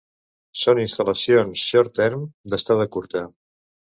Són 0.61 0.79
instal·lacions 0.83 1.65
‘short 1.73 1.93
term’, 2.01 2.25
d’estada 2.53 2.91
curta. 2.97 3.25